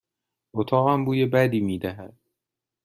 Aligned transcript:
اتاقم 0.53 1.05
بوی 1.05 1.25
بدی 1.25 1.59
می 1.59 1.79
دهد. 1.79 2.17